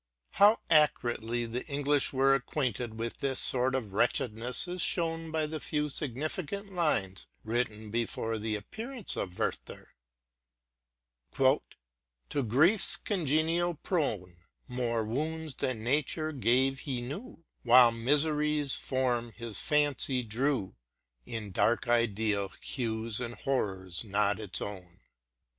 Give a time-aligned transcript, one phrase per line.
[0.31, 5.59] How accurately the English were acquainted with this sort of wretchedness is shown by the
[5.59, 9.89] few significant lines, written before the ap pearance of '* Werther
[12.31, 14.37] :''—"To griefs congenial prone,
[14.67, 20.73] More wounds than nature gave he knew; While misery's form his faney drew
[21.27, 25.01] In dark ideal hues and horrors not its own.